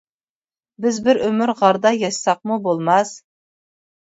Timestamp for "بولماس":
2.67-3.13